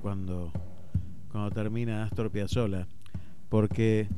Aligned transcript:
Cuando, 0.00 0.52
cuando 1.30 1.50
termina 1.50 2.04
Astor 2.04 2.30
Piazzolla, 2.30 2.88
porque 3.50 4.08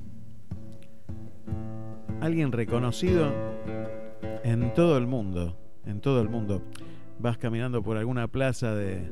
alguien 2.21 2.53
reconocido 2.53 3.33
en 4.45 4.73
todo 4.75 4.97
el 4.97 5.09
mundo, 5.09 5.59
en 5.85 6.01
todo 6.01 6.23
el 6.23 6.29
mundo, 6.29 6.63
vas 7.19 7.39
caminando 7.39 7.83
por 7.83 7.97
alguna 7.97 8.29
plaza 8.29 8.75
de, 8.75 9.11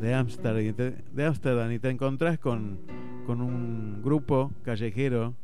de 0.00 0.14
Ámsterdam 0.14 1.72
y 1.72 1.78
te 1.78 1.88
encontrás 1.88 2.38
con, 2.38 2.78
con 3.26 3.40
un 3.40 4.02
grupo 4.02 4.52
callejero 4.62 5.34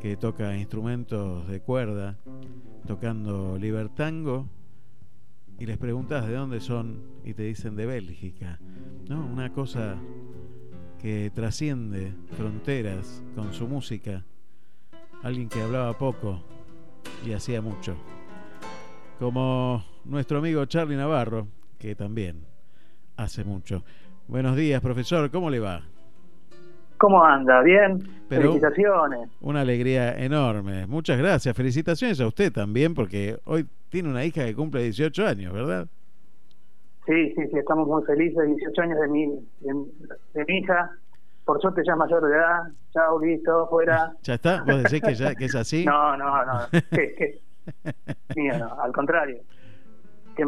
que 0.00 0.16
toca 0.16 0.56
instrumentos 0.56 1.48
de 1.48 1.60
cuerda, 1.60 2.16
tocando 2.86 3.58
libertango 3.58 4.46
y 5.58 5.66
les 5.66 5.78
preguntas 5.78 6.28
de 6.28 6.34
dónde 6.34 6.60
son 6.60 7.02
y 7.24 7.34
te 7.34 7.42
dicen 7.42 7.74
de 7.74 7.86
Bélgica. 7.86 8.60
¿No? 9.08 9.24
Una 9.24 9.50
cosa 9.50 9.96
que 11.00 11.30
trasciende 11.34 12.12
fronteras 12.36 13.22
con 13.34 13.52
su 13.52 13.66
música. 13.66 14.24
Alguien 15.22 15.48
que 15.48 15.62
hablaba 15.62 15.96
poco 15.96 16.42
y 17.26 17.32
hacía 17.32 17.62
mucho. 17.62 17.96
Como 19.18 19.84
nuestro 20.04 20.38
amigo 20.38 20.64
Charlie 20.66 20.96
Navarro, 20.96 21.48
que 21.78 21.94
también 21.94 22.44
hace 23.16 23.44
mucho. 23.44 23.82
Buenos 24.28 24.56
días, 24.56 24.80
profesor, 24.80 25.30
¿cómo 25.30 25.50
le 25.50 25.58
va? 25.58 25.82
¿Cómo 26.98 27.24
anda? 27.24 27.62
¿Bien? 27.62 28.00
Felicitaciones. 28.28 29.30
Una 29.40 29.62
alegría 29.62 30.18
enorme. 30.18 30.86
Muchas 30.86 31.16
gracias. 31.16 31.56
Felicitaciones 31.56 32.20
a 32.20 32.26
usted 32.26 32.52
también, 32.52 32.94
porque 32.94 33.38
hoy 33.44 33.66
tiene 33.88 34.10
una 34.10 34.24
hija 34.24 34.44
que 34.44 34.54
cumple 34.54 34.82
18 34.82 35.26
años, 35.26 35.52
¿verdad? 35.52 35.88
Sí, 37.08 37.32
sí, 37.34 37.48
sí, 37.50 37.58
estamos 37.58 37.88
muy 37.88 38.04
felices. 38.04 38.46
18 38.46 38.82
años 38.82 39.00
de 39.00 39.08
mi, 39.08 39.26
de, 39.60 40.44
mi 40.46 40.58
hija. 40.58 40.90
Por 41.46 41.58
suerte 41.62 41.80
ya 41.86 41.96
mayor 41.96 42.22
de 42.22 42.36
edad. 42.36 42.64
Chao, 42.92 43.18
listo, 43.18 43.66
fuera. 43.68 44.12
¿Ya 44.22 44.34
está? 44.34 44.62
¿Vos 44.64 44.82
decís 44.82 45.00
que, 45.00 45.14
ya, 45.14 45.34
que 45.34 45.46
es 45.46 45.54
así? 45.54 45.86
no, 45.86 46.16
no, 46.18 46.44
no. 46.44 46.60
¿Qué, 46.90 47.14
qué? 47.16 47.40
no, 48.58 48.80
al 48.80 48.92
contrario. 48.92 49.40
Que, 50.36 50.44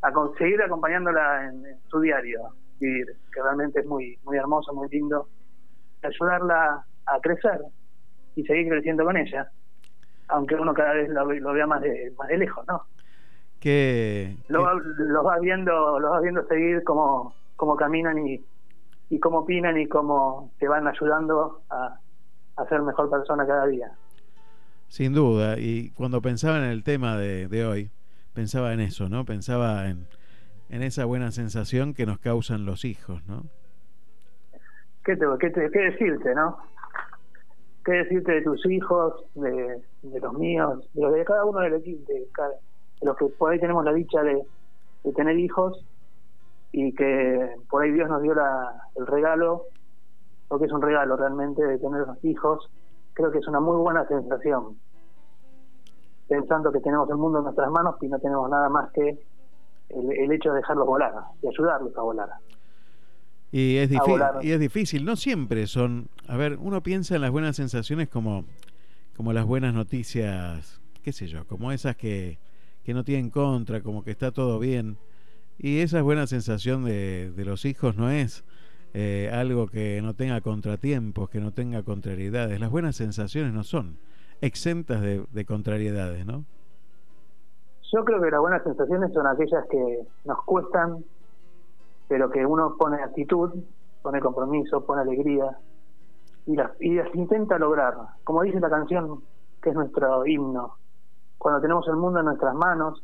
a 0.00 0.10
seguir 0.38 0.62
acompañándola 0.62 1.44
en, 1.44 1.66
en 1.66 1.78
su 1.88 2.00
diario 2.00 2.40
vivir, 2.80 3.06
que 3.32 3.42
realmente 3.42 3.80
es 3.80 3.86
muy, 3.86 4.18
muy 4.24 4.38
hermoso, 4.38 4.72
muy 4.72 4.88
lindo 4.88 5.28
ayudarla 6.02 6.84
a 7.06 7.20
crecer 7.20 7.60
y 8.34 8.44
seguir 8.44 8.68
creciendo 8.68 9.04
con 9.04 9.16
ella, 9.16 9.50
aunque 10.28 10.54
uno 10.54 10.74
cada 10.74 10.94
vez 10.94 11.08
lo, 11.08 11.52
vea 11.52 11.66
más 11.66 11.82
de, 11.82 12.12
más 12.18 12.28
de 12.28 12.38
lejos, 12.38 12.66
¿no? 12.66 12.82
Que, 13.62 14.36
lo, 14.48 14.64
vas 15.22 15.40
viendo, 15.40 16.00
lo 16.00 16.10
vas 16.10 16.22
viendo 16.22 16.44
seguir 16.48 16.82
cómo, 16.82 17.32
cómo 17.54 17.76
caminan 17.76 18.18
y, 18.26 18.44
y 19.08 19.20
cómo 19.20 19.38
opinan 19.38 19.78
y 19.78 19.86
cómo 19.86 20.50
te 20.58 20.66
van 20.66 20.88
ayudando 20.88 21.62
a, 21.70 21.96
a 22.56 22.66
ser 22.66 22.82
mejor 22.82 23.08
persona 23.08 23.46
cada 23.46 23.66
día. 23.66 23.92
Sin 24.88 25.14
duda, 25.14 25.58
y 25.58 25.90
cuando 25.90 26.20
pensaba 26.20 26.58
en 26.58 26.64
el 26.64 26.82
tema 26.82 27.16
de, 27.16 27.46
de 27.46 27.64
hoy, 27.64 27.90
pensaba 28.34 28.72
en 28.72 28.80
eso, 28.80 29.08
¿no? 29.08 29.24
Pensaba 29.24 29.88
en, 29.88 30.08
en 30.68 30.82
esa 30.82 31.04
buena 31.04 31.30
sensación 31.30 31.94
que 31.94 32.04
nos 32.04 32.18
causan 32.18 32.66
los 32.66 32.84
hijos, 32.84 33.22
¿no? 33.28 33.44
¿qué, 35.04 35.16
te, 35.16 35.26
qué, 35.40 35.70
qué 35.70 35.78
decirte, 35.78 36.34
no? 36.34 36.58
¿Qué 37.84 37.92
decirte 37.92 38.32
de 38.32 38.42
tus 38.42 38.64
hijos, 38.66 39.24
de, 39.34 39.82
los 40.02 40.32
míos, 40.34 40.88
de 40.94 41.02
los 41.02 41.12
de 41.14 41.24
cada 41.24 41.44
uno 41.44 41.60
del 41.60 41.74
equipo, 41.74 42.12
de, 42.12 42.28
los 43.02 43.16
que 43.16 43.26
por 43.26 43.52
ahí 43.52 43.60
tenemos 43.60 43.84
la 43.84 43.92
dicha 43.92 44.22
de, 44.22 44.42
tener 45.14 45.38
hijos 45.38 45.84
y 46.70 46.94
que 46.94 47.56
por 47.68 47.82
ahí 47.82 47.90
Dios 47.90 48.08
nos 48.08 48.22
dio 48.22 48.34
la, 48.34 48.88
el 48.94 49.06
regalo, 49.06 49.64
porque 50.48 50.66
es 50.66 50.72
un 50.72 50.80
regalo 50.80 51.16
realmente 51.16 51.64
de 51.64 51.78
tener 51.78 52.04
hijos, 52.22 52.70
creo 53.14 53.30
que 53.30 53.38
es 53.38 53.48
una 53.48 53.60
muy 53.60 53.76
buena 53.76 54.06
sensación. 54.06 54.76
Pensando 56.28 56.72
que 56.72 56.80
tenemos 56.80 57.10
el 57.10 57.16
mundo 57.16 57.38
en 57.38 57.44
nuestras 57.44 57.70
manos 57.70 57.96
y 58.00 58.08
no 58.08 58.18
tenemos 58.20 58.48
nada 58.48 58.68
más 58.68 58.90
que 58.92 59.18
el, 59.88 60.12
el 60.12 60.32
hecho 60.32 60.50
de 60.50 60.56
dejarlos 60.56 60.86
volar, 60.86 61.12
de 61.42 61.48
ayudarlos 61.48 61.96
a 61.96 62.02
volar. 62.02 62.30
Y 63.50 63.76
es, 63.76 63.90
difícil, 63.90 64.22
y 64.40 64.52
es 64.52 64.60
difícil, 64.60 65.04
no 65.04 65.14
siempre 65.16 65.66
son, 65.66 66.08
a 66.26 66.38
ver, 66.38 66.56
uno 66.58 66.82
piensa 66.82 67.16
en 67.16 67.20
las 67.20 67.30
buenas 67.30 67.56
sensaciones 67.56 68.08
como 68.08 68.44
como 69.16 69.32
las 69.32 69.44
buenas 69.44 69.74
noticias, 69.74 70.80
qué 71.02 71.12
sé 71.12 71.26
yo, 71.26 71.46
como 71.46 71.72
esas 71.72 71.96
que, 71.96 72.38
que 72.84 72.94
no 72.94 73.04
tienen 73.04 73.30
contra, 73.30 73.82
como 73.82 74.04
que 74.04 74.10
está 74.10 74.32
todo 74.32 74.58
bien. 74.58 74.98
Y 75.58 75.80
esa 75.80 76.02
buena 76.02 76.26
sensación 76.26 76.84
de, 76.84 77.32
los 77.44 77.64
hijos 77.64 77.96
no 77.96 78.10
es 78.10 78.44
eh, 78.94 79.30
algo 79.32 79.68
que 79.68 80.00
no 80.02 80.14
tenga 80.14 80.40
contratiempos, 80.40 81.30
que 81.30 81.40
no 81.40 81.52
tenga 81.52 81.82
contrariedades. 81.82 82.58
Las 82.58 82.70
buenas 82.70 82.96
sensaciones 82.96 83.52
no 83.52 83.62
son 83.62 83.98
exentas 84.40 85.00
de, 85.02 85.24
de 85.30 85.44
contrariedades, 85.44 86.26
¿no? 86.26 86.44
Yo 87.92 88.04
creo 88.04 88.22
que 88.22 88.30
las 88.30 88.40
buenas 88.40 88.62
sensaciones 88.62 89.12
son 89.12 89.26
aquellas 89.26 89.66
que 89.70 90.06
nos 90.24 90.42
cuestan, 90.44 91.04
pero 92.08 92.30
que 92.30 92.44
uno 92.44 92.76
pone 92.78 93.02
actitud, 93.02 93.50
pone 94.02 94.20
compromiso, 94.20 94.84
pone 94.84 95.02
alegría 95.02 95.58
y 96.46 96.56
las 96.56 97.14
intenta 97.14 97.58
lograr. 97.58 97.94
Como 98.24 98.42
dice 98.42 98.60
la 98.60 98.70
canción, 98.70 99.22
que 99.62 99.70
es 99.70 99.76
nuestro 99.76 100.26
himno, 100.26 100.76
cuando 101.42 101.60
tenemos 101.60 101.88
el 101.88 101.96
mundo 101.96 102.20
en 102.20 102.26
nuestras 102.26 102.54
manos 102.54 103.02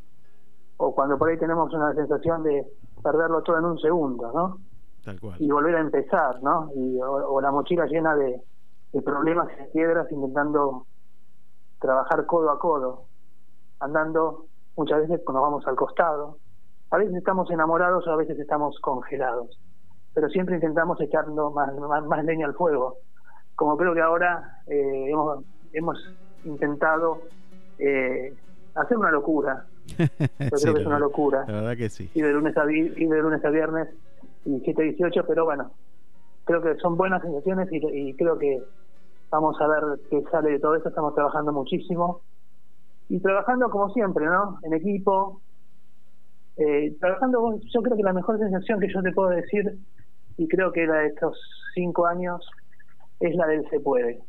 o 0.76 0.94
cuando 0.94 1.18
por 1.18 1.28
ahí 1.28 1.36
tenemos 1.38 1.74
una 1.74 1.92
sensación 1.92 2.44
de 2.44 2.64
perderlo 3.02 3.42
todo 3.42 3.58
en 3.58 3.64
un 3.64 3.78
segundo, 3.80 4.30
¿no? 4.32 4.58
Tal 5.04 5.18
cual. 5.18 5.42
Y 5.42 5.50
volver 5.50 5.74
a 5.74 5.80
empezar, 5.80 6.40
¿no? 6.40 6.70
Y, 6.72 7.00
o, 7.02 7.40
la 7.40 7.50
mochila 7.50 7.86
llena 7.86 8.14
de, 8.14 8.40
de 8.92 9.02
problemas 9.02 9.48
y 9.58 9.72
piedras 9.72 10.06
intentando 10.12 10.86
trabajar 11.80 12.26
codo 12.26 12.52
a 12.52 12.60
codo, 12.60 13.06
andando 13.80 14.44
muchas 14.76 15.00
veces 15.00 15.20
nos 15.26 15.42
vamos 15.42 15.66
al 15.66 15.74
costado, 15.74 16.38
a 16.92 16.96
veces 16.96 17.16
estamos 17.16 17.50
enamorados 17.50 18.06
o 18.06 18.12
a 18.12 18.16
veces 18.16 18.38
estamos 18.38 18.78
congelados, 18.80 19.58
pero 20.14 20.28
siempre 20.28 20.54
intentamos 20.54 21.00
echando 21.00 21.50
más, 21.50 21.74
más, 21.76 22.24
leña 22.24 22.46
al 22.46 22.54
fuego, 22.54 22.98
como 23.56 23.76
creo 23.76 23.94
que 23.94 24.00
ahora 24.00 24.62
eh, 24.68 25.10
hemos, 25.10 25.44
hemos 25.72 25.98
intentado 26.44 27.18
eh, 27.78 28.34
hacer 28.74 28.96
una 28.96 29.10
locura. 29.10 29.66
Yo 29.98 30.06
creo 30.60 30.74
que 30.74 30.80
es 30.80 30.86
una 30.86 30.98
locura. 30.98 31.44
La 31.46 31.54
verdad 31.54 31.76
que 31.76 31.88
sí. 31.88 32.10
Y 32.14 32.20
de 32.20 32.32
lunes 32.32 32.56
a, 32.56 32.70
y 32.70 33.06
de 33.06 33.22
lunes 33.22 33.44
a 33.44 33.50
viernes, 33.50 33.88
17 34.44 34.82
18, 34.82 35.24
pero 35.26 35.44
bueno, 35.44 35.70
creo 36.44 36.62
que 36.62 36.76
son 36.76 36.96
buenas 36.96 37.22
sensaciones 37.22 37.68
y, 37.72 37.76
y 37.76 38.14
creo 38.14 38.38
que 38.38 38.62
vamos 39.30 39.60
a 39.60 39.66
ver 39.68 40.00
qué 40.10 40.22
sale 40.30 40.50
de 40.50 40.58
todo 40.58 40.74
esto. 40.74 40.88
Estamos 40.88 41.14
trabajando 41.14 41.52
muchísimo 41.52 42.22
y 43.08 43.20
trabajando 43.20 43.70
como 43.70 43.90
siempre, 43.90 44.26
¿no? 44.26 44.58
En 44.62 44.74
equipo. 44.74 45.40
Eh, 46.56 46.96
trabajando, 47.00 47.60
yo 47.72 47.82
creo 47.82 47.96
que 47.96 48.02
la 48.02 48.12
mejor 48.12 48.38
sensación 48.38 48.80
que 48.80 48.92
yo 48.92 49.00
te 49.00 49.12
puedo 49.12 49.30
decir, 49.30 49.78
y 50.36 50.48
creo 50.48 50.72
que 50.72 50.86
la 50.86 50.96
de 50.96 51.08
estos 51.08 51.38
cinco 51.74 52.06
años, 52.06 52.44
es 53.20 53.34
la 53.36 53.46
del 53.46 53.68
se 53.70 53.80
puede. 53.80 54.20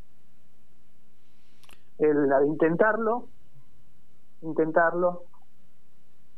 El, 1.97 2.29
la 2.29 2.39
de 2.39 2.47
intentarlo, 2.47 3.27
intentarlo, 4.41 5.23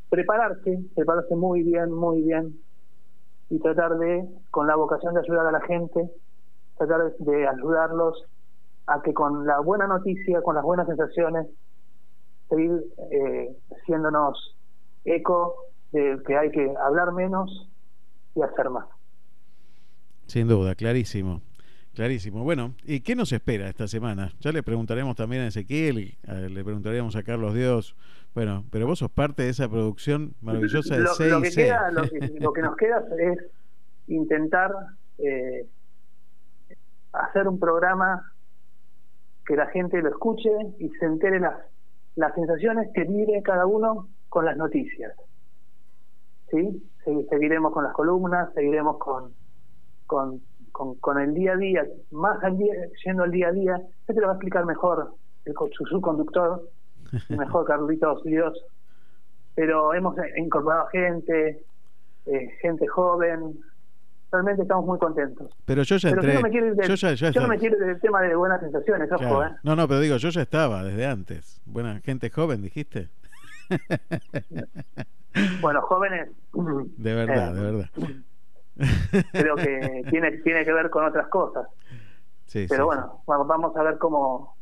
prepararse, 0.09 0.79
prepararse 0.95 1.35
muy 1.35 1.63
bien, 1.63 1.91
muy 1.91 2.21
bien, 2.21 2.59
y 3.49 3.59
tratar 3.59 3.97
de, 3.97 4.27
con 4.49 4.67
la 4.67 4.75
vocación 4.75 5.13
de 5.13 5.21
ayudar 5.21 5.47
a 5.47 5.51
la 5.51 5.61
gente, 5.61 6.09
tratar 6.77 7.13
de 7.17 7.47
ayudarlos 7.47 8.25
a 8.87 9.01
que 9.01 9.13
con 9.13 9.45
la 9.45 9.59
buena 9.59 9.87
noticia, 9.87 10.41
con 10.41 10.55
las 10.55 10.63
buenas 10.63 10.87
sensaciones, 10.87 11.47
seguir 12.49 12.71
eh, 13.11 13.55
siéndonos 13.85 14.57
eco 15.05 15.55
de 15.91 16.21
que 16.25 16.37
hay 16.37 16.51
que 16.51 16.73
hablar 16.83 17.11
menos 17.11 17.69
y 18.35 18.41
hacer 18.41 18.69
más. 18.69 18.85
Sin 20.27 20.47
duda, 20.47 20.75
clarísimo. 20.75 21.41
Clarísimo. 21.93 22.43
Bueno, 22.43 22.73
¿y 22.83 23.01
qué 23.01 23.15
nos 23.15 23.31
espera 23.33 23.67
esta 23.67 23.87
semana? 23.87 24.31
Ya 24.39 24.51
le 24.51 24.63
preguntaremos 24.63 25.15
también 25.15 25.43
a 25.43 25.47
Ezequiel, 25.47 26.17
le 26.23 26.63
preguntaríamos 26.63 27.15
a 27.15 27.23
Carlos 27.23 27.53
Dios. 27.53 27.95
Bueno, 28.33 28.63
pero 28.71 28.87
vos 28.87 28.99
sos 28.99 29.11
parte 29.11 29.43
de 29.43 29.49
esa 29.49 29.67
producción 29.67 30.33
maravillosa 30.41 30.95
de 30.95 31.01
lo, 31.01 31.09
lo 31.09 31.41
que, 31.41 31.51
queda, 31.51 31.91
lo, 31.91 32.53
que, 32.53 32.61
nos 32.61 32.77
queda 32.77 33.03
es 33.19 33.39
intentar 34.07 34.71
eh, 35.17 35.67
hacer 37.11 37.47
un 37.47 37.59
programa 37.59 38.31
que 39.45 39.57
la 39.57 39.67
gente 39.67 40.01
lo 40.01 40.09
escuche 40.09 40.49
y 40.79 40.89
se 40.91 41.05
entere 41.05 41.41
las 41.41 41.55
las 42.15 42.33
sensaciones 42.35 42.89
que 42.93 43.03
vive 43.03 43.41
cada 43.43 43.65
uno 43.65 44.07
con 44.29 44.45
las 44.45 44.57
noticias. 44.57 45.13
¿Sí? 46.49 46.83
Seguiremos 47.29 47.73
con 47.73 47.83
las 47.83 47.93
columnas, 47.93 48.53
seguiremos 48.53 48.97
con, 48.97 49.33
con, 50.05 50.41
con, 50.71 51.19
el 51.19 51.33
día 51.33 51.53
a 51.53 51.57
día, 51.57 51.85
más 52.11 52.43
al 52.43 52.57
día, 52.57 52.73
yendo 53.05 53.23
al 53.23 53.31
día 53.31 53.49
a 53.49 53.51
día. 53.51 53.81
Este 54.07 54.19
lo 54.19 54.27
va 54.27 54.33
a 54.33 54.35
explicar 54.35 54.65
mejor 54.65 55.13
el, 55.45 55.53
su 55.71 55.85
subconductor, 55.85 56.69
mejor 57.29 57.65
Carlitos 57.65 58.23
Dios. 58.23 58.57
Pero 59.55 59.93
hemos 59.93 60.15
incorporado 60.37 60.87
gente, 60.87 61.63
eh, 62.25 62.49
gente 62.61 62.87
joven, 62.87 63.59
realmente 64.31 64.61
estamos 64.61 64.85
muy 64.85 64.97
contentos. 64.97 65.51
Pero 65.65 65.83
yo 65.83 65.97
ya 65.97 66.09
entré. 66.09 66.33
yo, 66.33 66.39
no 66.39 66.41
me 66.41 66.49
quiero 67.57 67.77
ir 67.77 67.85
del 67.85 67.99
tema 67.99 68.21
de 68.21 68.35
buenas 68.35 68.61
sensaciones, 68.61 69.11
ojo, 69.11 69.43
¿eh? 69.43 69.49
No, 69.63 69.75
no, 69.75 69.87
pero 69.87 69.99
digo, 69.99 70.17
yo 70.17 70.29
ya 70.29 70.41
estaba 70.41 70.83
desde 70.83 71.05
antes. 71.05 71.61
Buena 71.65 71.99
gente 71.99 72.29
joven, 72.29 72.61
dijiste. 72.61 73.09
bueno, 75.61 75.81
jóvenes. 75.81 76.29
De 76.97 77.13
verdad, 77.13 77.53
de 77.53 77.61
verdad. 77.61 77.89
Creo 79.31 79.55
que 79.55 80.03
tiene, 80.09 80.37
tiene 80.37 80.65
que 80.65 80.73
ver 80.73 80.89
con 80.89 81.05
otras 81.05 81.27
cosas. 81.27 81.67
Sí, 82.45 82.65
pero 82.67 82.85
bueno, 82.85 83.21
vamos 83.25 83.75
a 83.75 83.83
ver 83.83 83.97
cómo, 83.97 84.55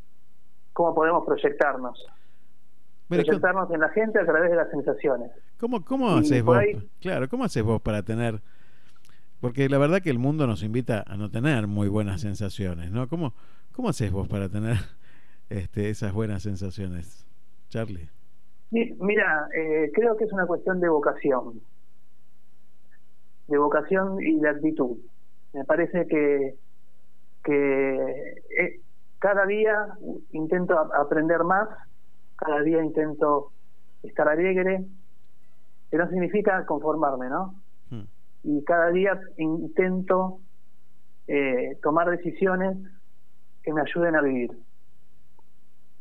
cómo 0.73 0.93
podemos 0.93 1.25
proyectarnos. 1.25 2.05
proyectarnos 3.07 3.71
en 3.71 3.79
la 3.79 3.89
gente 3.89 4.19
a 4.19 4.25
través 4.25 4.51
de 4.51 4.55
las 4.55 4.69
sensaciones. 4.69 5.31
¿Cómo, 5.59 5.83
cómo 5.83 6.09
haces 6.15 6.43
vos? 6.43 6.57
Claro, 7.01 7.27
¿cómo 7.29 7.45
haces 7.45 7.63
vos 7.63 7.81
para 7.81 8.03
tener 8.03 8.41
porque 9.39 9.69
la 9.69 9.77
verdad 9.77 10.01
que 10.01 10.09
el 10.09 10.19
mundo 10.19 10.47
nos 10.47 10.63
invita 10.63 11.03
a 11.07 11.15
no 11.15 11.29
tener 11.29 11.67
muy 11.67 11.87
buenas 11.87 12.21
sensaciones, 12.21 12.91
¿no? 12.91 13.07
¿Cómo, 13.07 13.33
cómo 13.71 13.89
haces 13.89 14.11
vos 14.11 14.27
para 14.27 14.49
tener 14.49 14.75
este, 15.49 15.89
esas 15.89 16.13
buenas 16.13 16.43
sensaciones, 16.43 17.25
Charlie? 17.69 18.09
Mira, 18.71 19.47
eh, 19.55 19.91
creo 19.93 20.15
que 20.15 20.25
es 20.25 20.33
una 20.33 20.45
cuestión 20.45 20.79
de 20.79 20.89
vocación, 20.89 21.61
de 23.49 23.57
vocación 23.57 24.21
y 24.21 24.39
de 24.39 24.49
actitud. 24.49 24.97
Me 25.53 25.65
parece 25.65 26.07
que, 26.07 26.55
que 27.43 28.33
eh, 28.57 28.81
cada 29.19 29.45
día 29.45 29.87
intento 30.31 30.77
aprender 30.93 31.43
más, 31.43 31.67
cada 32.35 32.61
día 32.61 32.83
intento 32.83 33.51
estar 34.03 34.27
alegre, 34.29 34.85
pero 35.89 36.05
no 36.05 36.11
significa 36.11 36.65
conformarme, 36.65 37.29
¿no? 37.29 37.55
y 38.43 38.63
cada 38.63 38.89
día 38.91 39.19
intento 39.37 40.39
eh, 41.27 41.77
tomar 41.83 42.09
decisiones 42.09 42.77
que 43.63 43.73
me 43.73 43.81
ayuden 43.81 44.15
a 44.15 44.21
vivir. 44.21 44.51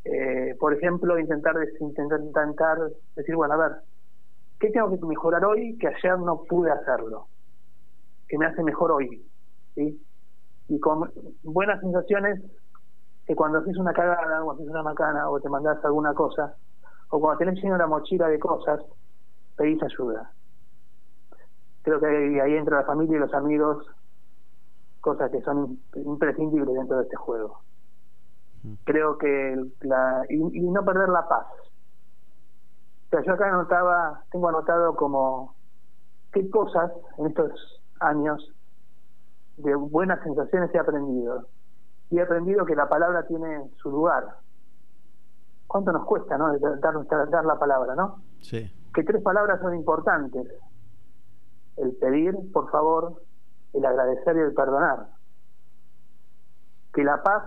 Eh, 0.05 0.55
por 0.59 0.73
ejemplo, 0.73 1.19
intentar, 1.19 1.57
intentar, 1.81 2.21
intentar 2.21 2.79
decir, 3.17 3.35
bueno, 3.35 3.55
a 3.55 3.57
ver, 3.57 3.73
¿qué 4.61 4.71
tengo 4.71 4.89
que 4.91 5.05
mejorar 5.05 5.45
hoy 5.45 5.77
que 5.79 5.89
ayer 5.89 6.19
no 6.19 6.45
pude 6.45 6.71
hacerlo? 6.71 7.27
Que 8.29 8.39
me 8.39 8.47
hace 8.47 8.63
mejor 8.63 8.93
hoy. 8.93 9.27
¿sí? 9.75 10.01
Y 10.69 10.81
con 10.81 11.11
buenas 11.43 11.81
sensaciones 11.81 12.41
que 13.27 13.35
cuando 13.35 13.59
haces 13.59 13.77
una 13.77 13.93
cagada 13.93 14.43
o 14.45 14.53
haces 14.53 14.67
una 14.69 14.83
macana 14.83 15.29
o 15.29 15.41
te 15.41 15.49
mandas 15.49 15.85
alguna 15.85 16.15
cosa, 16.15 16.55
o 17.11 17.21
cuando 17.21 17.39
tenés 17.39 17.63
lleno 17.63 17.77
la 17.77 17.87
mochila 17.87 18.29
de 18.29 18.39
cosas, 18.39 18.81
pedís 19.57 19.83
ayuda 19.83 20.31
creo 21.89 22.01
que 22.01 22.41
ahí, 22.41 22.55
entra 22.55 22.81
la 22.81 22.85
familia 22.85 23.17
y 23.17 23.21
los 23.21 23.33
amigos, 23.33 23.87
cosas 25.01 25.31
que 25.31 25.41
son 25.41 25.79
imprescindibles 25.95 26.75
dentro 26.75 26.99
de 26.99 27.05
este 27.05 27.17
juego. 27.17 27.61
Creo 28.85 29.17
que 29.17 29.57
la 29.81 30.23
y, 30.29 30.37
no 30.37 30.85
perder 30.85 31.09
la 31.09 31.27
paz. 31.27 31.47
O 33.07 33.11
sea, 33.11 33.23
yo 33.23 33.33
acá 33.33 33.49
anotaba, 33.49 34.23
tengo 34.31 34.49
anotado 34.49 34.97
como 34.97 35.55
qué 36.33 36.51
cosas 36.51 36.93
en 37.17 37.29
estos 37.29 37.78
años 38.01 38.53
de 39.57 39.75
buenas 39.75 40.23
sensaciones 40.23 40.75
he 40.75 40.79
aprendido. 40.79 41.47
Y 42.11 42.19
he 42.19 42.23
aprendido 42.23 42.65
que 42.65 42.75
la 42.75 42.89
palabra 42.89 43.27
tiene 43.27 43.71
su 43.83 43.91
lugar. 43.91 44.25
¿Cuánto 45.67 45.93
nos 45.93 46.07
cuesta, 46.07 46.39
no? 46.39 46.57
Dar, 46.59 47.29
dar 47.31 47.45
la 47.45 47.59
palabra, 47.59 47.95
¿no? 47.95 48.23
Sí. 48.41 48.73
Que 48.95 49.05
tres 49.05 49.23
palabras 49.23 49.61
son 49.61 49.75
importantes 49.75 50.49
el 51.79 51.93
pedir, 51.97 52.35
por 52.53 52.71
favor, 52.71 53.23
el 53.73 53.85
agradecer 53.85 54.37
y 54.37 54.41
el 54.41 54.53
perdonar. 54.53 55.07
Que 56.93 57.05
la 57.05 57.23
paz 57.23 57.45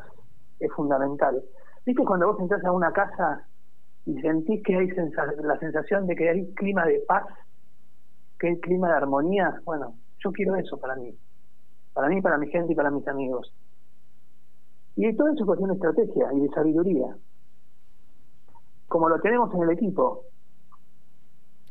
es 0.59 0.71
fundamental. 0.73 1.43
¿Viste 1.85 2.03
cuando 2.05 2.27
vos 2.27 2.39
entras 2.39 2.63
a 2.63 2.71
una 2.71 2.91
casa 2.93 3.45
y 4.05 4.19
sentís 4.21 4.63
que 4.63 4.75
hay 4.75 4.87
la 5.43 5.57
sensación 5.59 6.07
de 6.07 6.15
que 6.15 6.29
hay 6.29 6.53
clima 6.53 6.85
de 6.85 7.03
paz, 7.07 7.25
que 8.39 8.49
hay 8.49 8.59
clima 8.59 8.87
de 8.89 8.93
armonía? 8.95 9.59
Bueno, 9.65 9.95
yo 10.23 10.31
quiero 10.31 10.55
eso 10.55 10.77
para 10.77 10.95
mí. 10.95 11.15
Para 11.93 12.07
mí, 12.07 12.21
para 12.21 12.37
mi 12.37 12.47
gente 12.49 12.73
y 12.73 12.75
para 12.75 12.91
mis 12.91 13.07
amigos. 13.07 13.53
Y 14.95 15.15
todo 15.15 15.29
eso 15.29 15.39
es 15.39 15.45
cuestión 15.45 15.69
de 15.69 15.75
estrategia 15.75 16.33
y 16.33 16.39
de 16.41 16.49
sabiduría. 16.49 17.15
como 18.87 19.07
lo 19.07 19.19
tenemos 19.21 19.53
en 19.53 19.63
el 19.63 19.69
equipo. 19.71 20.23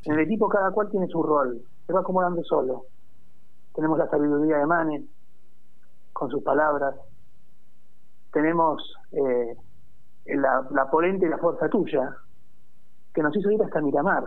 En 0.04 0.14
el 0.14 0.20
equipo 0.20 0.48
cada 0.48 0.70
cual 0.70 0.90
tiene 0.90 1.06
su 1.08 1.22
rol, 1.22 1.60
se 1.86 1.92
va 1.92 2.00
acomodando 2.00 2.42
solo. 2.44 2.86
Tenemos 3.74 3.98
la 3.98 4.08
sabiduría 4.08 4.56
de 4.56 4.66
Mane, 4.66 5.06
con 6.14 6.30
sus 6.30 6.42
palabras. 6.42 6.94
Tenemos 8.32 8.94
eh, 9.12 9.54
la, 10.24 10.66
la 10.70 10.90
polente 10.90 11.26
y 11.26 11.28
la 11.28 11.36
fuerza 11.36 11.68
tuya, 11.68 12.16
que 13.12 13.22
nos 13.22 13.36
hizo 13.36 13.50
ir 13.50 13.62
hasta 13.62 13.82
Miramar. 13.82 14.24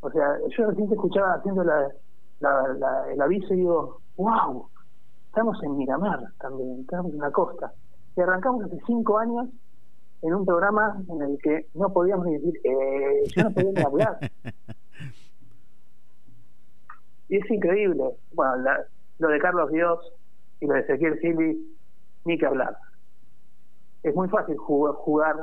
O 0.00 0.10
sea, 0.10 0.38
yo 0.56 0.66
recién 0.70 0.90
escuchaba 0.90 1.34
haciendo 1.34 1.62
la, 1.64 1.92
la, 2.42 3.10
el 3.10 3.20
aviso 3.20 3.54
y 3.54 3.58
digo, 3.58 4.00
wow, 4.16 4.68
estamos 5.26 5.62
en 5.62 5.76
Miramar 5.76 6.20
también, 6.38 6.80
estamos 6.80 7.12
en 7.12 7.18
la 7.18 7.30
costa. 7.30 7.72
Y 8.16 8.20
arrancamos 8.20 8.64
hace 8.64 8.78
cinco 8.86 9.18
años 9.18 9.48
en 10.22 10.34
un 10.34 10.44
programa 10.44 11.02
en 11.08 11.22
el 11.22 11.38
que 11.38 11.68
no 11.74 11.92
podíamos 11.92 12.26
ni 12.26 12.34
decir, 12.34 12.60
eh, 12.64 13.22
yo 13.34 13.44
no 13.44 13.50
podía 13.50 13.72
ni 13.72 13.82
hablar. 13.82 14.18
Y 17.28 17.38
es 17.38 17.50
increíble. 17.50 18.04
Bueno, 18.34 18.62
lo 19.18 19.28
de 19.28 19.38
Carlos 19.38 19.70
Dios 19.72 20.12
y 20.60 20.66
lo 20.66 20.74
de 20.74 20.80
Ezequiel 20.80 21.18
Silvi, 21.18 21.74
ni 22.26 22.36
que 22.36 22.44
hablar. 22.44 22.76
Es 24.02 24.14
muy 24.14 24.28
fácil 24.28 24.58
jugar, 24.58 24.94
jugar 24.96 25.36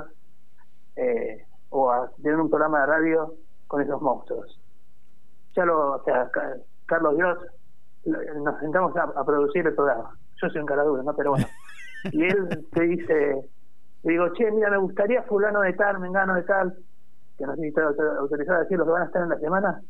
eh, 0.96 1.48
o 1.72 1.90
a 1.90 2.12
tener 2.22 2.40
un 2.40 2.48
programa 2.48 2.82
de 2.82 2.86
radio 2.86 3.34
con 3.66 3.82
esos 3.82 4.00
monstruos. 4.04 4.60
Ya 5.56 5.66
lo, 5.66 5.96
o 5.96 6.04
sea, 6.04 6.30
Carlos 6.90 7.16
Dios, 7.16 7.38
nos 8.06 8.60
sentamos 8.60 8.96
a, 8.98 9.24
producir 9.24 9.66
el 9.66 9.76
programa. 9.76 10.18
Yo 10.42 10.50
soy 10.50 10.62
un 10.62 10.68
caradura, 10.68 11.04
¿no? 11.04 11.16
Pero 11.16 11.32
bueno. 11.32 11.46
Y 12.14 12.24
él 12.24 12.66
te 12.72 12.82
dice, 12.84 13.36
le 14.04 14.12
digo, 14.14 14.32
che, 14.32 14.50
mira, 14.52 14.70
me 14.70 14.78
gustaría 14.78 15.22
fulano 15.24 15.60
de 15.60 15.74
tal, 15.74 16.00
mengano 16.00 16.34
de 16.34 16.44
tal, 16.44 16.74
que 17.38 17.46
no 17.46 17.56
sé 17.56 17.62
si 17.62 17.68
está 17.68 17.82
autorizado 18.20 18.60
a 18.60 18.62
decir 18.62 18.78
los 18.78 18.88
que 18.88 18.94
van 18.94 19.02
a 19.02 19.06
estar 19.08 19.24
en 19.24 19.30
la 19.30 19.38
semana. 19.38 19.82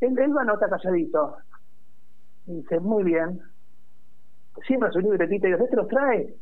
Él, 0.00 0.16
él 0.16 0.36
va 0.36 0.42
a 0.42 0.44
nota 0.44 0.68
calladito. 0.68 1.38
Y 2.46 2.54
dice, 2.58 2.78
muy 2.78 3.02
bien. 3.02 3.40
Siempre 4.64 4.92
su 4.92 5.00
libretita 5.00 5.48
y 5.48 5.50
dice, 5.50 5.64
¿este 5.64 5.74
los 5.74 5.88
trae? 5.88 6.36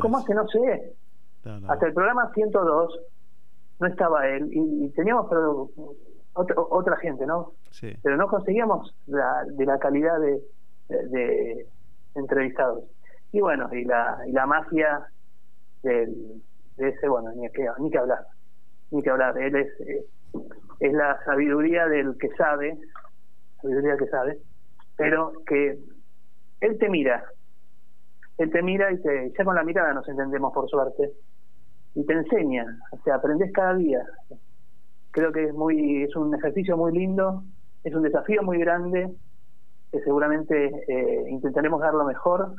¿Cómo 0.00 0.16
hace? 0.16 0.32
No 0.32 0.48
sé. 0.48 0.94
Hasta 1.68 1.86
el 1.86 1.92
programa 1.92 2.30
102 2.32 3.00
no 3.80 3.86
estaba 3.86 4.26
él 4.28 4.48
y, 4.52 4.88
teníamos 4.90 5.26
pero, 5.28 5.68
otra, 6.34 6.96
gente, 6.96 7.26
¿no? 7.26 7.52
Sí. 7.70 7.92
Pero 8.02 8.16
no 8.16 8.26
conseguíamos 8.26 8.94
la, 9.06 9.44
de 9.46 9.66
la 9.66 9.78
calidad 9.78 10.18
de, 10.20 10.40
de, 10.88 11.66
entrevistados. 12.14 12.84
Y 13.32 13.40
bueno, 13.40 13.68
y 13.72 13.84
la, 13.84 14.18
y 14.26 14.32
la 14.32 14.46
magia 14.46 15.06
del, 15.82 16.42
de 16.76 16.88
ese, 16.88 17.08
bueno, 17.08 17.32
ni 17.32 17.48
que, 17.50 17.66
ni 17.78 17.90
que 17.90 17.98
hablar, 17.98 18.26
ni 18.90 19.02
que 19.02 19.10
hablar. 19.10 19.38
Él 19.38 19.56
es, 19.56 19.68
es 20.80 20.92
la 20.92 21.18
sabiduría 21.24 21.86
del 21.86 22.16
que 22.18 22.28
sabe, 22.30 22.78
sabiduría 23.60 23.96
que 23.96 24.06
sabe, 24.06 24.38
pero 24.96 25.32
que 25.46 25.78
él 26.60 26.78
te 26.78 26.88
mira, 26.88 27.24
él 28.38 28.50
te 28.50 28.62
mira 28.62 28.92
y 28.92 29.00
te, 29.00 29.32
ya 29.36 29.44
con 29.44 29.54
la 29.54 29.64
mirada 29.64 29.92
nos 29.92 30.08
entendemos 30.08 30.52
por 30.52 30.68
suerte, 30.68 31.12
y 31.94 32.04
te 32.06 32.12
enseña, 32.12 32.64
o 32.90 32.98
sea, 33.02 33.16
aprendes 33.16 33.52
cada 33.52 33.74
día. 33.74 34.02
Creo 35.12 35.32
que 35.32 35.44
es 35.44 35.54
muy 35.54 36.02
es 36.02 36.16
un 36.16 36.34
ejercicio 36.34 36.76
muy 36.76 36.92
lindo, 36.92 37.44
es 37.84 37.94
un 37.94 38.02
desafío 38.02 38.42
muy 38.42 38.58
grande, 38.58 39.10
que 39.90 40.00
seguramente 40.00 40.72
eh, 40.88 41.24
intentaremos 41.30 41.80
dar 41.80 41.94
lo 41.94 42.04
mejor 42.04 42.54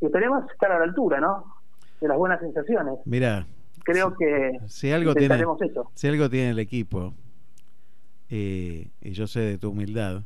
y 0.00 0.06
esperemos 0.06 0.44
estar 0.52 0.70
a 0.72 0.78
la 0.78 0.84
altura, 0.84 1.20
¿no? 1.20 1.44
De 2.00 2.08
las 2.08 2.18
buenas 2.18 2.40
sensaciones. 2.40 2.98
Mira, 3.04 3.46
creo 3.84 4.14
que 4.14 4.58
si 4.66 4.92
algo 4.92 5.14
tiene 5.14 5.36
eso. 5.36 5.90
si 5.94 6.08
algo 6.08 6.28
tiene 6.28 6.50
el 6.50 6.58
equipo 6.58 7.14
y 8.28 8.90
yo 9.00 9.26
sé 9.26 9.40
de 9.40 9.58
tu 9.58 9.70
humildad 9.70 10.22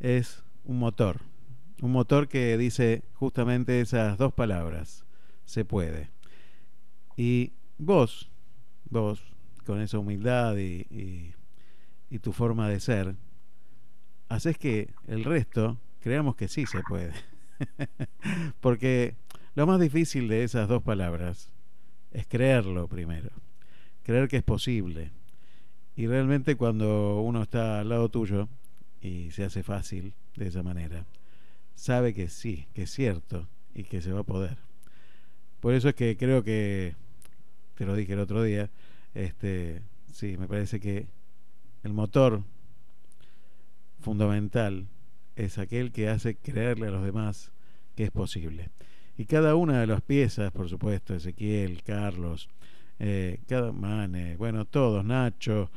es 0.00 0.44
un 0.64 0.78
motor, 0.78 1.16
un 1.82 1.92
motor 1.92 2.28
que 2.28 2.56
dice 2.56 3.02
justamente 3.14 3.80
esas 3.80 4.18
dos 4.18 4.32
palabras, 4.32 5.04
se 5.44 5.64
puede. 5.64 6.10
Y 7.16 7.52
vos, 7.78 8.30
vos, 8.90 9.35
con 9.66 9.80
esa 9.80 9.98
humildad 9.98 10.56
y, 10.56 11.34
tu 12.22 12.32
forma 12.32 12.68
de 12.68 12.80
ser, 12.80 13.14
haces 14.30 14.56
que 14.56 14.88
el 15.06 15.24
resto 15.24 15.78
creamos 16.00 16.34
que 16.34 16.48
sí 16.48 16.64
se 16.64 16.82
puede. 16.88 17.12
Porque 18.60 19.16
lo 19.54 19.66
más 19.66 19.78
difícil 19.78 20.28
de 20.28 20.44
esas 20.44 20.68
dos 20.68 20.82
palabras 20.82 21.50
es 22.12 22.26
creerlo 22.26 22.88
primero, 22.88 23.30
creer 24.02 24.28
que 24.28 24.38
es 24.38 24.42
posible. 24.42 25.10
Y 25.94 26.06
realmente 26.06 26.56
cuando 26.56 27.20
uno 27.20 27.42
está 27.42 27.80
al 27.80 27.90
lado 27.90 28.08
tuyo 28.08 28.48
y 29.02 29.30
se 29.32 29.44
hace 29.44 29.62
fácil 29.62 30.14
de 30.36 30.48
esa 30.48 30.62
manera, 30.62 31.04
sabe 31.74 32.14
que 32.14 32.28
sí, 32.28 32.66
que 32.72 32.82
es 32.82 32.90
cierto 32.90 33.46
y 33.74 33.84
que 33.84 34.00
se 34.00 34.12
va 34.12 34.20
a 34.20 34.24
poder. 34.24 34.56
Por 35.60 35.74
eso 35.74 35.90
es 35.90 35.94
que 35.94 36.16
creo 36.16 36.42
que 36.42 36.94
te 37.74 37.84
lo 37.84 37.94
dije 37.94 38.14
el 38.14 38.20
otro 38.20 38.42
día, 38.42 38.70
este, 39.16 39.80
sí, 40.12 40.36
me 40.36 40.46
parece 40.46 40.78
que 40.78 41.06
el 41.82 41.94
motor 41.94 42.42
fundamental 43.98 44.88
es 45.36 45.58
aquel 45.58 45.90
que 45.90 46.08
hace 46.08 46.36
creerle 46.36 46.88
a 46.88 46.90
los 46.90 47.02
demás 47.02 47.50
que 47.94 48.04
es 48.04 48.10
posible. 48.10 48.70
Y 49.16 49.24
cada 49.24 49.54
una 49.54 49.80
de 49.80 49.86
las 49.86 50.02
piezas, 50.02 50.52
por 50.52 50.68
supuesto, 50.68 51.14
Ezequiel, 51.14 51.82
Carlos, 51.82 52.50
eh, 52.98 53.40
cada 53.48 53.72
Mane, 53.72 54.36
bueno, 54.36 54.66
todos, 54.66 55.02
Nacho, 55.02 55.70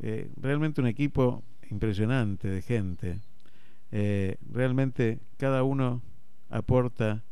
eh, 0.00 0.30
realmente 0.40 0.80
un 0.80 0.86
equipo 0.86 1.42
impresionante 1.70 2.48
de 2.48 2.62
gente. 2.62 3.20
Eh, 3.92 4.36
realmente 4.50 5.18
cada 5.36 5.62
uno 5.62 6.02
aporta 6.48 7.22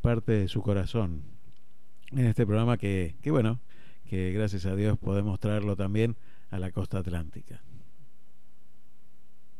parte 0.00 0.32
de 0.32 0.48
su 0.48 0.62
corazón 0.62 1.22
en 2.12 2.26
este 2.26 2.46
programa 2.46 2.78
que, 2.78 3.16
que, 3.20 3.32
bueno, 3.32 3.58
que 4.06 4.32
gracias 4.32 4.66
a 4.66 4.74
Dios 4.74 4.98
podemos 4.98 5.38
traerlo 5.40 5.76
también 5.76 6.16
a 6.50 6.58
la 6.58 6.70
costa 6.70 6.98
atlántica. 6.98 7.60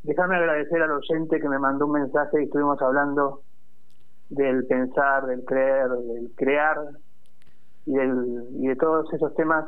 Déjame 0.02 0.36
agradecer 0.36 0.80
al 0.82 0.92
oyente 0.92 1.40
que 1.40 1.48
me 1.48 1.58
mandó 1.58 1.86
un 1.86 1.92
mensaje 1.92 2.40
y 2.40 2.44
estuvimos 2.44 2.80
hablando 2.80 3.42
del 4.28 4.64
pensar, 4.66 5.26
del 5.26 5.44
creer, 5.44 5.88
del 5.88 6.30
crear 6.36 6.78
y, 7.86 7.92
del, 7.92 8.46
y 8.60 8.68
de 8.68 8.76
todos 8.76 9.12
esos 9.12 9.34
temas 9.34 9.64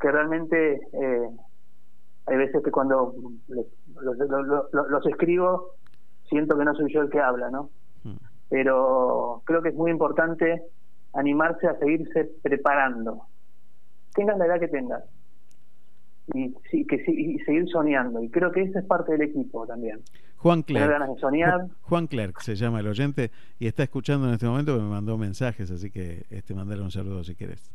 que 0.00 0.12
realmente 0.12 0.74
eh, 0.74 1.28
hay 2.26 2.36
veces 2.36 2.62
que 2.62 2.70
cuando 2.70 3.14
los, 3.48 5.06
escribo 5.06 5.72
siento 6.28 6.56
que 6.56 6.64
no 6.64 6.74
soy 6.74 6.92
yo 6.92 7.00
el 7.00 7.10
que 7.10 7.20
habla, 7.20 7.50
¿no? 7.50 7.70
Mm. 8.04 8.16
Pero 8.50 9.42
creo 9.44 9.62
que 9.62 9.70
es 9.70 9.74
muy 9.74 9.90
importante 9.90 10.62
animarse 11.14 11.66
a 11.66 11.78
seguirse 11.78 12.30
preparando. 12.42 13.22
Tengas 14.18 14.36
la 14.36 14.46
edad 14.46 14.58
que 14.58 14.66
tengas. 14.66 15.04
Y, 16.34 16.52
sí, 16.72 16.84
que, 16.84 16.96
y 17.06 17.38
seguir 17.38 17.68
soñando. 17.68 18.20
Y 18.20 18.28
creo 18.28 18.50
que 18.50 18.62
esa 18.62 18.80
es 18.80 18.84
parte 18.84 19.12
del 19.12 19.22
equipo 19.22 19.64
también. 19.64 20.00
Juan 20.38 20.62
Clerc. 20.62 21.18
soñar. 21.20 21.66
Juan 21.82 22.08
Clerc 22.08 22.40
se 22.40 22.56
llama 22.56 22.80
el 22.80 22.88
oyente 22.88 23.30
y 23.60 23.68
está 23.68 23.84
escuchando 23.84 24.26
en 24.26 24.34
este 24.34 24.46
momento 24.46 24.74
que 24.74 24.82
me 24.82 24.88
mandó 24.88 25.16
mensajes, 25.16 25.70
así 25.70 25.90
que 25.90 26.24
este 26.30 26.52
mandarle 26.52 26.82
un 26.82 26.90
saludo 26.90 27.22
si 27.22 27.36
quieres. 27.36 27.70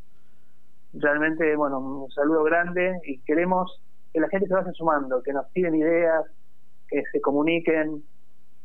Realmente, 0.93 1.55
bueno, 1.55 1.79
un 1.79 2.11
saludo 2.11 2.43
grande 2.43 2.99
y 3.05 3.19
queremos 3.19 3.81
que 4.11 4.19
la 4.19 4.27
gente 4.27 4.47
se 4.47 4.53
vaya 4.53 4.71
sumando, 4.73 5.23
que 5.23 5.31
nos 5.31 5.45
piden 5.47 5.75
ideas, 5.75 6.25
que 6.89 7.03
se 7.09 7.21
comuniquen, 7.21 8.03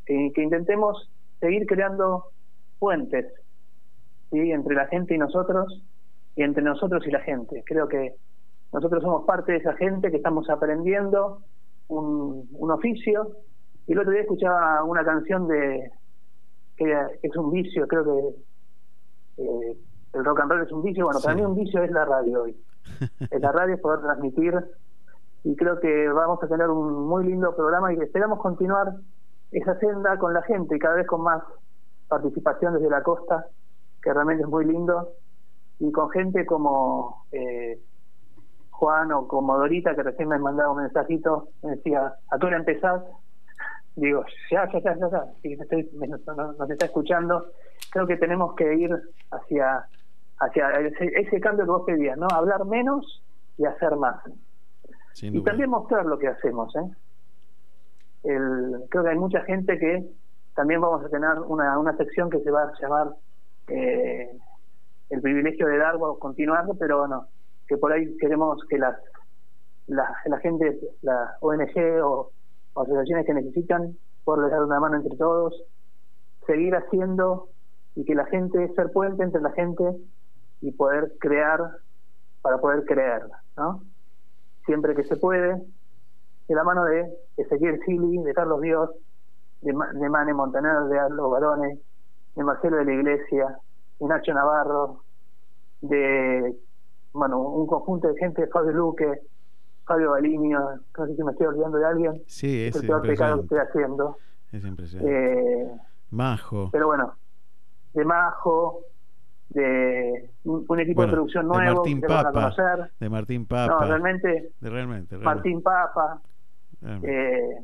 que 0.04 0.42
intentemos 0.42 1.08
seguir 1.38 1.64
creando 1.66 2.24
puentes 2.80 3.26
¿sí? 4.32 4.50
entre 4.50 4.74
la 4.74 4.86
gente 4.86 5.14
y 5.14 5.18
nosotros, 5.18 5.80
y 6.38 6.44
entre 6.44 6.62
nosotros 6.62 7.04
y 7.04 7.10
la 7.10 7.18
gente. 7.18 7.64
Creo 7.66 7.88
que 7.88 8.14
nosotros 8.72 9.02
somos 9.02 9.24
parte 9.24 9.50
de 9.50 9.58
esa 9.58 9.74
gente 9.74 10.08
que 10.12 10.18
estamos 10.18 10.48
aprendiendo 10.48 11.40
un, 11.88 12.48
un 12.52 12.70
oficio. 12.70 13.32
Y 13.88 13.92
el 13.92 13.98
otro 13.98 14.12
día 14.12 14.20
escuchaba 14.20 14.84
una 14.84 15.04
canción 15.04 15.48
de 15.48 15.90
que 16.76 16.96
es 17.24 17.36
un 17.36 17.50
vicio, 17.50 17.88
creo 17.88 18.04
que 18.04 19.42
eh, 19.42 19.76
el 20.12 20.24
rock 20.24 20.40
and 20.40 20.52
roll 20.52 20.62
es 20.62 20.70
un 20.70 20.84
vicio. 20.84 21.06
Bueno, 21.06 21.18
para 21.20 21.34
mí 21.34 21.42
un 21.42 21.56
vicio 21.56 21.82
es 21.82 21.90
la 21.90 22.04
radio 22.04 22.42
hoy. 22.42 22.56
la 23.40 23.50
radio 23.50 23.74
es 23.74 23.80
poder 23.80 24.00
transmitir 24.00 24.54
y 25.42 25.56
creo 25.56 25.80
que 25.80 26.08
vamos 26.08 26.40
a 26.40 26.46
tener 26.46 26.68
un 26.68 27.08
muy 27.08 27.26
lindo 27.26 27.52
programa 27.56 27.92
y 27.92 27.96
esperamos 27.96 28.38
continuar 28.38 28.94
esa 29.50 29.76
senda 29.80 30.16
con 30.18 30.32
la 30.32 30.42
gente 30.42 30.76
y 30.76 30.78
cada 30.78 30.94
vez 30.94 31.06
con 31.08 31.22
más 31.22 31.42
participación 32.06 32.74
desde 32.74 32.90
la 32.90 33.02
costa 33.02 33.46
que 34.00 34.12
realmente 34.14 34.44
es 34.44 34.48
muy 34.48 34.64
lindo, 34.64 35.14
y 35.80 35.92
con 35.92 36.10
gente 36.10 36.44
como 36.44 37.24
eh, 37.32 37.78
Juan 38.70 39.12
o 39.12 39.26
como 39.26 39.56
Dorita, 39.56 39.94
que 39.94 40.02
recién 40.02 40.28
me 40.28 40.38
mandaba 40.38 40.72
un 40.72 40.82
mensajito, 40.82 41.48
me 41.62 41.76
decía, 41.76 42.14
¿a 42.30 42.38
qué 42.38 42.46
hora 42.46 42.56
empezás? 42.56 43.02
Digo, 43.96 44.24
ya, 44.50 44.70
ya, 44.72 44.80
ya, 44.80 44.96
ya, 44.96 45.08
ya. 45.10 46.06
nos, 46.06 46.70
está 46.70 46.86
escuchando. 46.86 47.46
Creo 47.90 48.06
que 48.06 48.16
tenemos 48.16 48.54
que 48.54 48.74
ir 48.74 48.90
hacia 49.30 49.86
hacia 50.40 50.70
ese, 50.80 51.40
cambio 51.40 51.64
que 51.64 51.70
vos 51.70 51.82
pedías, 51.84 52.16
¿no? 52.16 52.28
Hablar 52.32 52.64
menos 52.64 53.24
y 53.56 53.64
hacer 53.64 53.96
más. 53.96 54.22
y 55.20 55.42
también 55.42 55.68
mostrar 55.68 56.06
lo 56.06 56.16
que 56.16 56.28
hacemos, 56.28 56.74
¿eh? 56.76 56.88
El, 58.22 58.84
creo 58.88 59.02
que 59.02 59.10
hay 59.10 59.18
mucha 59.18 59.40
gente 59.42 59.78
que 59.78 60.08
también 60.54 60.80
vamos 60.80 61.04
a 61.04 61.08
tener 61.08 61.38
una, 61.46 61.76
una 61.78 61.96
sección 61.96 62.30
que 62.30 62.40
se 62.40 62.50
va 62.50 62.62
a 62.62 62.72
llamar 62.80 63.14
eh, 63.68 64.30
el 65.10 65.20
privilegio 65.20 65.66
de 65.66 65.78
dar 65.78 65.96
o 65.98 66.18
continuando, 66.18 66.74
pero 66.74 66.98
bueno, 66.98 67.26
que 67.66 67.76
por 67.76 67.92
ahí 67.92 68.16
queremos 68.18 68.62
que 68.68 68.78
las 68.78 68.96
la, 69.88 70.06
la 70.26 70.38
gente, 70.38 70.78
la 71.02 71.36
ONG 71.40 72.02
o, 72.02 72.30
asociaciones 72.74 73.26
que 73.26 73.34
necesitan, 73.34 73.96
poderles 74.24 74.52
dar 74.52 74.62
una 74.62 74.78
mano 74.78 74.96
entre 74.96 75.16
todos, 75.16 75.54
seguir 76.46 76.74
haciendo 76.76 77.48
y 77.96 78.04
que 78.04 78.14
la 78.14 78.26
gente, 78.26 78.72
ser 78.74 78.92
puente 78.92 79.24
entre 79.24 79.40
la 79.40 79.50
gente 79.52 79.84
y 80.60 80.70
poder 80.72 81.12
crear 81.18 81.60
para 82.42 82.58
poder 82.58 82.84
creer, 82.84 83.22
¿no? 83.56 83.82
Siempre 84.64 84.94
que 84.94 85.04
se 85.04 85.16
puede, 85.16 85.60
de 86.46 86.54
la 86.54 86.62
mano 86.62 86.84
de 86.84 87.08
Ezequiel 87.36 87.80
Sili, 87.84 88.22
de 88.22 88.34
Carlos 88.34 88.60
Dios, 88.60 88.90
de, 89.62 89.72
de 89.72 90.08
Mane 90.08 90.34
Montaner, 90.34 90.84
de 90.84 90.98
Aldo 90.98 91.30
Barone, 91.30 91.78
de 92.36 92.44
Marcelo 92.44 92.76
de 92.76 92.84
la 92.84 92.92
Iglesia, 92.92 93.58
Nacho 94.00 94.32
Navarro, 94.32 95.02
de 95.80 96.56
bueno, 97.12 97.40
un 97.40 97.66
conjunto 97.66 98.08
de 98.08 98.18
gente, 98.18 98.46
Fabio 98.48 98.72
Luque, 98.72 99.20
Fabio 99.86 100.10
Balinio, 100.10 100.60
no 100.96 101.06
sé 101.06 101.16
si 101.16 101.22
me 101.24 101.32
estoy 101.32 101.46
olvidando 101.46 101.78
de 101.78 101.86
alguien. 101.86 102.22
Sí, 102.26 102.66
es, 102.66 102.76
el 102.76 102.86
peor 102.86 103.02
pecado 103.02 103.36
que 103.36 103.42
estoy 103.42 103.58
haciendo. 103.58 104.16
Es 104.52 104.64
impresionante. 104.64 105.62
Eh, 105.62 105.70
Majo. 106.10 106.68
Pero 106.70 106.86
bueno, 106.86 107.14
de 107.94 108.04
Majo, 108.04 108.80
de 109.48 110.30
un, 110.44 110.80
equipo 110.80 111.02
de 111.02 111.08
producción 111.08 111.48
nuevo 111.48 111.62
de 111.62 111.74
Martín 111.74 112.00
Papa, 112.02 112.88
de 113.00 113.08
Martín 113.08 113.46
Papa. 113.46 113.78
No, 113.80 113.86
realmente, 113.86 114.52
de 114.60 114.70
realmente, 114.70 115.18
Martín 115.18 115.62
Papa. 115.62 116.20
Eh, 117.02 117.56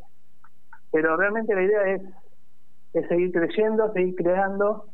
pero 0.91 1.17
realmente 1.17 1.55
la 1.55 1.63
idea 1.63 1.95
es, 1.95 2.03
es 2.95 3.09
seguir 3.09 3.31
creciendo, 3.33 3.93
seguir 3.93 4.15
creando 4.17 4.87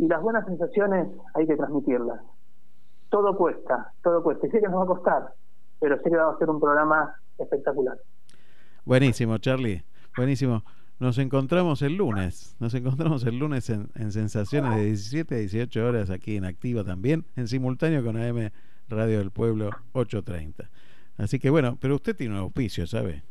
y 0.00 0.08
las 0.08 0.22
buenas 0.22 0.46
sensaciones 0.46 1.08
hay 1.34 1.46
que 1.46 1.56
transmitirlas. 1.56 2.20
Todo 3.10 3.36
cuesta, 3.36 3.92
todo 4.02 4.22
cuesta. 4.22 4.46
Y 4.46 4.50
sé 4.50 4.60
que 4.60 4.66
nos 4.66 4.80
va 4.80 4.84
a 4.84 4.86
costar, 4.86 5.34
pero 5.78 5.96
sé 5.98 6.08
que 6.08 6.16
va 6.16 6.32
a 6.32 6.38
ser 6.38 6.48
un 6.48 6.58
programa 6.58 7.14
espectacular. 7.36 7.98
Buenísimo, 8.86 9.36
Charlie. 9.36 9.84
Buenísimo. 10.16 10.64
Nos 11.00 11.18
encontramos 11.18 11.82
el 11.82 11.96
lunes. 11.96 12.56
Nos 12.60 12.72
encontramos 12.72 13.26
el 13.26 13.38
lunes 13.38 13.68
en, 13.68 13.90
Sensaciones 14.10 14.74
de 14.76 14.84
17 14.84 15.34
a 15.34 15.38
18 15.38 15.86
horas 15.86 16.10
aquí 16.10 16.36
en 16.36 16.46
Activa 16.46 16.82
también, 16.82 17.26
en 17.36 17.46
simultáneo 17.46 18.02
con 18.02 18.16
AM 18.16 18.50
Radio 18.88 19.18
del 19.18 19.30
Pueblo 19.30 19.68
830. 19.92 20.70
Así 21.18 21.38
que 21.38 21.50
bueno, 21.50 21.76
pero 21.78 21.96
usted 21.96 22.16
tiene 22.16 22.34
un 22.34 22.40
auspicio, 22.40 22.86
¿sabe? 22.86 23.22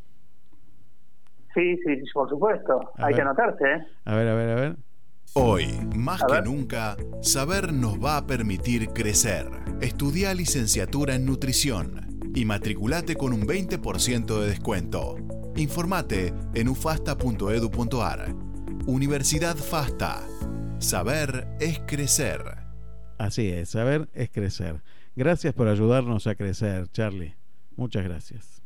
Sí, 1.55 1.77
sí, 1.77 2.03
por 2.13 2.29
supuesto. 2.29 2.91
Hay 2.97 3.15
que 3.15 3.21
anotarse, 3.21 3.65
¿eh? 3.65 3.87
A 4.05 4.15
ver, 4.15 4.27
a 4.27 4.35
ver, 4.35 4.49
a 4.49 4.55
ver. 4.55 4.88
Hoy, 5.33 5.67
más 5.95 6.21
que 6.23 6.41
nunca, 6.41 6.97
saber 7.21 7.71
nos 7.71 8.03
va 8.03 8.17
a 8.17 8.25
permitir 8.25 8.89
crecer. 8.89 9.47
Estudia 9.79 10.33
licenciatura 10.33 11.13
en 11.13 11.25
nutrición 11.25 12.31
y 12.33 12.45
matriculate 12.45 13.15
con 13.15 13.33
un 13.33 13.45
20% 13.45 14.39
de 14.39 14.47
descuento. 14.47 15.17
Informate 15.55 16.33
en 16.55 16.67
ufasta.edu.ar. 16.67 18.35
Universidad 18.87 19.55
FASTA. 19.55 20.27
Saber 20.79 21.47
es 21.59 21.79
crecer. 21.85 22.41
Así 23.19 23.49
es, 23.49 23.69
saber 23.69 24.09
es 24.13 24.31
crecer. 24.31 24.81
Gracias 25.15 25.53
por 25.53 25.67
ayudarnos 25.67 26.25
a 26.25 26.33
crecer, 26.33 26.87
Charlie. 26.87 27.35
Muchas 27.75 28.03
gracias. 28.03 28.58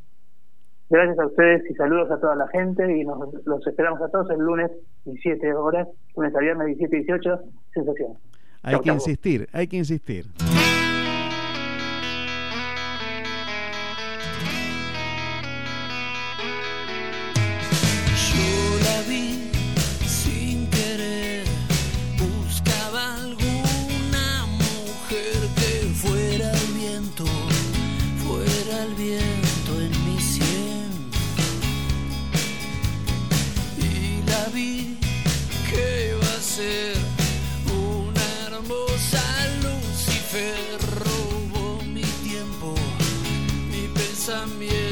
Gracias 0.90 1.18
a 1.18 1.26
ustedes 1.26 1.62
y 1.70 1.74
saludos 1.74 2.10
a 2.10 2.20
toda 2.20 2.36
la 2.36 2.46
gente 2.48 2.96
y 2.96 3.04
nos 3.04 3.18
los 3.46 3.66
esperamos 3.66 4.00
a 4.02 4.08
todos 4.08 4.30
el 4.30 4.38
lunes 4.38 4.70
17 5.04 5.52
horas, 5.54 5.88
lunes 6.16 6.34
a 6.34 6.38
viernes 6.38 6.66
17 6.66 6.96
y 6.96 7.00
18, 7.04 7.38
sensación. 7.72 8.12
Hay 8.62 8.80
que 8.80 8.92
insistir, 8.92 9.48
hay 9.52 9.66
que 9.66 9.76
insistir. 9.76 10.26
Nunca 44.26 44.46
morirá 44.46 44.83